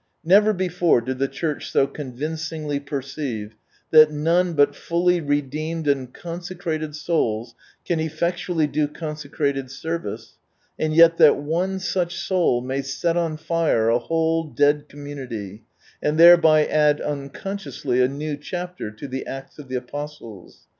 Never 0.23 0.51
before 0.51 0.99
did 1.01 1.19
the 1.19 1.27
Church 1.27 1.69
so 1.69 1.85
convincingly 1.85 2.79
perceive 2.79 3.53
that 3.91 4.09
none 4.09 4.53
bui 4.53 4.73
fully 4.73 5.21
redeemed 5.21 5.87
and 5.87 6.11
consecrated 6.11 6.95
souls 6.95 7.53
can 7.85 7.99
effectually 7.99 8.65
do 8.65 8.87
consecrated 8.87 9.69
service, 9.69 10.37
and 10.79 10.95
yet 10.95 11.17
that 11.17 11.35
one 11.37 11.77
such 11.77 12.17
soul 12.17 12.61
may 12.61 12.81
set 12.81 13.15
on 13.15 13.37
fire 13.37 13.89
a 13.89 13.99
whole 13.99 14.43
dead 14.43 14.89
community, 14.89 15.65
and 16.01 16.17
thereby 16.17 16.65
add 16.65 16.99
unconsciously 16.99 18.01
a 18.01 18.07
new 18.07 18.35
chapter 18.37 18.91
lo 18.99 19.07
the 19.07 19.27
Acts 19.27 19.59
of 19.59 19.67
the 19.67 19.75
Apostles. 19.75 20.65